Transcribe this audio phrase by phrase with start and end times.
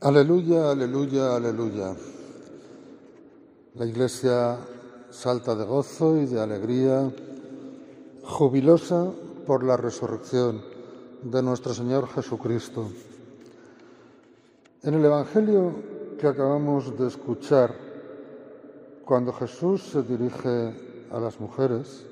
[0.00, 1.92] Aleluya, aleluya, aleluya.
[3.74, 4.56] La iglesia
[5.10, 7.12] salta de gozo y de alegría,
[8.22, 9.10] jubilosa
[9.44, 10.62] por la resurrección
[11.24, 12.88] de nuestro Señor Jesucristo.
[14.84, 15.74] En el Evangelio
[16.16, 17.74] que acabamos de escuchar,
[19.04, 22.06] cuando Jesús se dirige a las mujeres,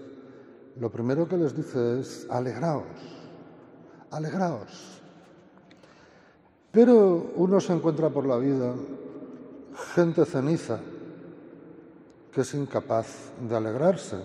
[0.80, 2.82] lo primero que les dice es, alegraos,
[4.10, 5.05] alegraos.
[6.76, 8.74] Pero uno se encuentra por la vida
[9.94, 10.78] gente ceniza
[12.30, 14.18] que es incapaz de alegrarse,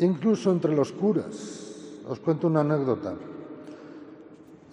[0.00, 2.04] incluso entre los curas.
[2.06, 3.14] Os cuento una anécdota.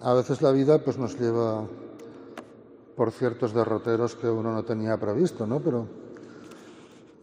[0.02, 1.64] A veces la vida pues, nos lleva
[2.96, 5.60] por ciertos derroteros que uno no tenía previsto, ¿no?
[5.60, 5.86] Pero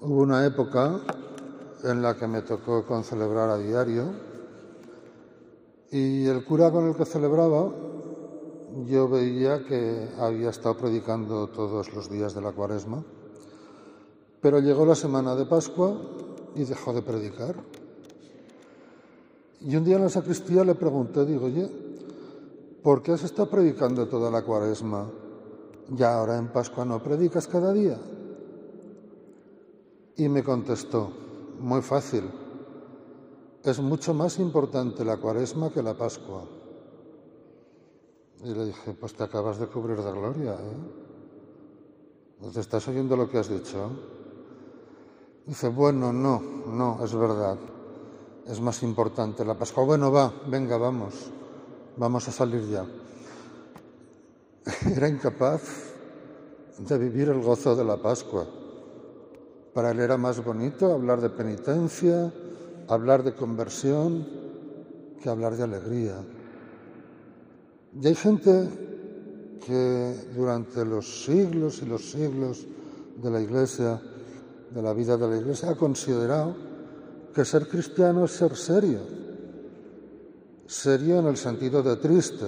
[0.02, 1.00] hubo una época
[1.84, 4.06] en la que me tocó concelebrar a diario
[5.92, 7.70] y el cura con el que celebraba
[8.86, 13.04] yo veía que había estado predicando todos los días de la cuaresma,
[14.42, 15.96] pero llegó la semana de Pascua
[16.56, 17.56] y dejó de predicar.
[19.62, 21.70] Y un día en la sacristía le pregunté, digo, oye,
[22.82, 25.10] ¿por qué has estado predicando toda la cuaresma
[25.96, 27.98] y ahora en Pascua no predicas cada día?
[30.18, 31.12] Y me contestó,
[31.60, 32.24] muy fácil,
[33.64, 36.63] es mucho más importante la cuaresma que la Pascua.
[38.44, 41.04] Y le dije, pues te acabas de cubrir de gloria, ¿eh?
[42.54, 43.90] ¿Te estás oyendo lo que has dicho?
[45.46, 47.58] Dice, bueno, no, no, es verdad.
[48.46, 49.86] Es más importante la Pascua.
[49.86, 51.32] Bueno, va, venga, vamos.
[51.96, 52.86] Vamos a salir ya.
[54.94, 55.62] Era incapaz
[56.80, 58.46] de vivir el gozo de la Pascua.
[59.74, 62.32] Para él era más bonito hablar de penitencia,
[62.88, 64.28] hablar de conversión,
[65.22, 66.16] que hablar de alegría.
[68.02, 68.70] Y hay gente
[69.66, 72.66] que durante los siglos y los siglos
[73.22, 74.02] de la Iglesia,
[74.72, 76.56] de la vida de la Iglesia, ha considerado
[77.34, 79.00] que ser cristiano es ser serio.
[80.66, 82.46] Serio en el sentido de triste.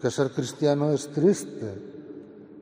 [0.00, 1.90] Que ser cristiano es triste.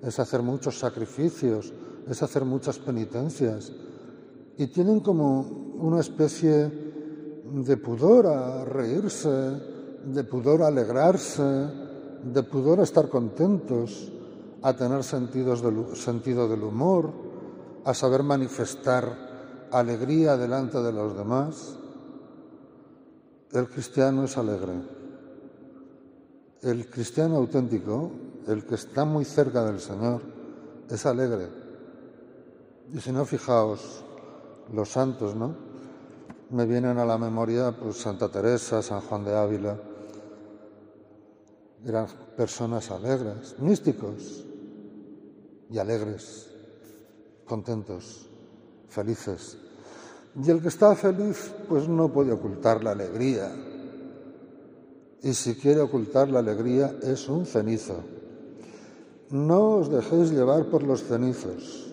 [0.02, 1.72] Es hacer muchos sacrificios,
[2.08, 3.72] es hacer muchas penitencias.
[4.56, 5.40] Y tienen como
[5.78, 6.70] una especie
[7.44, 9.77] de pudor a reírse,
[10.12, 14.12] de pudor alegrarse, de pudor estar contentos,
[14.62, 15.62] a tener sentidos
[15.94, 17.12] sentido del humor,
[17.84, 21.76] a saber manifestar alegría delante de los demás.
[23.52, 24.74] El cristiano es alegre.
[26.62, 28.10] El cristiano auténtico,
[28.46, 30.22] el que está muy cerca del Señor,
[30.88, 31.48] es alegre.
[32.92, 34.04] Y si no, fijaos,
[34.72, 35.54] los santos, ¿no?
[36.50, 39.76] Me vienen a la memoria pues, Santa Teresa, San Juan de Ávila,
[41.84, 42.06] eran
[42.36, 44.44] personas alegres, místicos
[45.70, 46.50] y alegres,
[47.46, 48.28] contentos,
[48.88, 49.58] felices.
[50.42, 53.50] Y el que está feliz, pues no puede ocultar la alegría.
[55.22, 57.96] Y si quiere ocultar la alegría, es un cenizo.
[59.30, 61.92] No os dejéis llevar por los cenizos.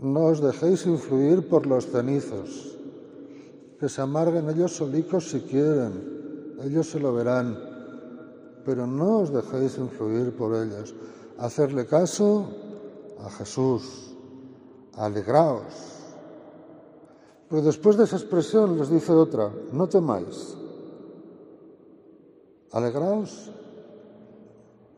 [0.00, 2.76] No os dejéis influir por los cenizos.
[3.80, 6.56] Que se amarguen ellos solicos si quieren.
[6.62, 7.73] Ellos se lo verán
[8.64, 10.94] pero no os dejéis influir por ellas.
[11.38, 12.48] Hacerle caso
[13.20, 14.14] a Jesús,
[14.96, 15.74] alegraos.
[17.48, 20.56] Pero después de esa expresión les dice otra, no temáis.
[22.72, 23.50] Alegraos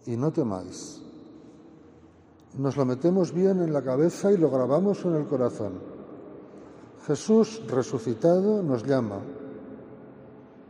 [0.07, 1.03] y no temáis.
[2.57, 5.75] Nos lo metemos bien en la cabeza y lo grabamos en el corazón.
[7.07, 9.21] Jesús resucitado nos llama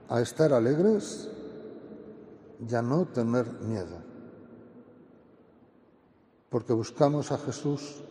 [0.09, 1.31] a estar alegres
[2.61, 3.99] ya no tener miedo,
[6.49, 8.03] porque buscamos a Jesús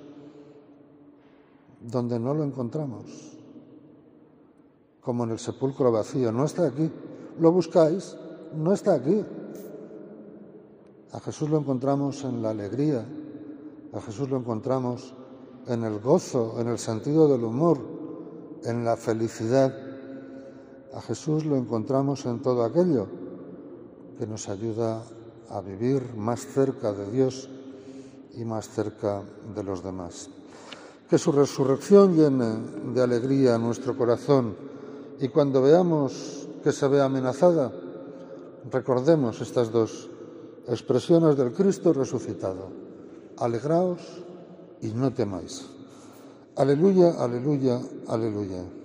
[1.81, 3.05] donde no lo encontramos,
[5.01, 6.91] como en el sepulcro vacío, no está aquí,
[7.39, 8.17] lo buscáis,
[8.55, 9.23] no está aquí.
[11.11, 13.05] A Jesús lo encontramos en la alegría,
[13.93, 15.13] a Jesús lo encontramos
[15.67, 17.79] en el gozo, en el sentido del humor,
[18.63, 19.73] en la felicidad.
[20.93, 23.24] A Jesús lo encontramos en todo aquello
[24.17, 25.03] que nos ayuda
[25.49, 27.49] a vivir más cerca de Dios
[28.35, 29.23] y más cerca
[29.55, 30.29] de los demás.
[31.09, 34.55] Que su resurrección llene de alegría nuestro corazón
[35.19, 37.71] y cuando veamos que se ve amenazada,
[38.71, 40.09] recordemos estas dos
[40.67, 42.69] expresiones del Cristo resucitado.
[43.37, 44.01] Alegraos
[44.81, 45.65] y no temáis.
[46.55, 48.84] Aleluya, aleluya, aleluya.